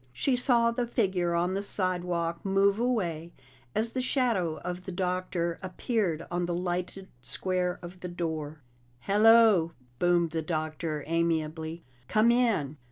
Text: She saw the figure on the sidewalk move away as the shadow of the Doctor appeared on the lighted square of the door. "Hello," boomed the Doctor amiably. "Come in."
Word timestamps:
She 0.13 0.35
saw 0.35 0.71
the 0.71 0.87
figure 0.87 1.35
on 1.35 1.53
the 1.53 1.61
sidewalk 1.61 2.43
move 2.43 2.79
away 2.79 3.33
as 3.75 3.91
the 3.91 4.01
shadow 4.01 4.57
of 4.61 4.85
the 4.85 4.91
Doctor 4.91 5.59
appeared 5.61 6.25
on 6.31 6.47
the 6.47 6.55
lighted 6.55 7.07
square 7.21 7.77
of 7.83 7.99
the 7.99 8.07
door. 8.07 8.63
"Hello," 9.01 9.73
boomed 9.99 10.31
the 10.31 10.41
Doctor 10.41 11.03
amiably. 11.05 11.83
"Come 12.07 12.31
in." 12.31 12.77